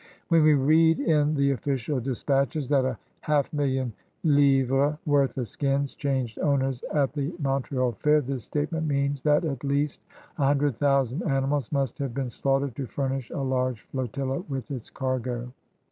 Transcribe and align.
When 0.29 0.41
we 0.41 0.55
read 0.55 0.99
in 0.99 1.35
the* 1.35 1.51
official 1.51 1.99
dispatches 1.99 2.67
that 2.69 2.85
a 2.85 2.97
half 3.19 3.53
170 3.53 3.93
CRUSADERS 3.93 3.93
OP 3.93 4.23
NEW 4.23 4.33
PRANCE 4.33 4.35
million 4.35 4.97
livrea* 4.97 4.97
worth 5.05 5.37
of 5.37 5.47
skins 5.47 5.93
changed 5.93 6.39
owners 6.39 6.81
at 6.91 7.13
the 7.13 7.31
Montreal 7.37 7.91
fair, 8.01 8.19
this 8.21 8.43
statement 8.43 8.87
means 8.87 9.21
that 9.21 9.45
at 9.45 9.63
least 9.63 10.01
a 10.39 10.41
himdred 10.55 10.77
thousand 10.77 11.21
animals 11.29 11.71
must 11.71 11.99
have 11.99 12.15
been 12.15 12.31
slaughtered 12.31 12.75
to 12.77 12.87
furnish 12.87 13.29
a 13.29 13.37
large 13.41 13.81
flotilla 13.91 14.39
with 14.49 14.71
its 14.71 14.89
cargo. 14.89 15.51